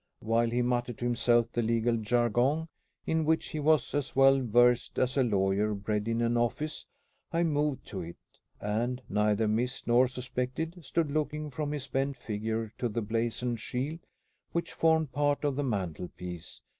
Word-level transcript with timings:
While 0.21 0.49
he 0.49 0.63
muttered 0.63 0.97
to 0.97 1.05
himself 1.05 1.51
the 1.51 1.61
legal 1.61 1.95
jargon 1.95 2.67
in 3.05 3.23
which 3.23 3.49
he 3.49 3.59
was 3.59 3.93
as 3.93 4.15
well 4.15 4.41
versed 4.41 4.97
as 4.97 5.15
a 5.15 5.21
lawyer 5.21 5.75
bred 5.75 6.07
in 6.07 6.21
an 6.23 6.37
office, 6.37 6.87
I 7.31 7.43
moved 7.43 7.85
to 7.89 8.01
it; 8.01 8.17
and, 8.59 9.03
neither 9.07 9.47
missed 9.47 9.85
nor 9.85 10.07
suspected, 10.07 10.83
stood 10.83 11.11
looking 11.11 11.51
from 11.51 11.71
his 11.71 11.85
bent 11.87 12.17
figure 12.17 12.73
to 12.79 12.89
the 12.89 13.03
blazoned 13.03 13.59
shield, 13.59 13.99
which 14.53 14.73
formed 14.73 15.11
part 15.11 15.43
of 15.43 15.55
the 15.55 15.63
mantelpiece. 15.63 16.61